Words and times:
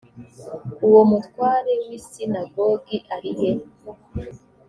uwo 0.87 1.01
mutware 1.11 1.71
w 1.81 1.83
isinagogi 1.97 2.97
arihe 3.15 3.49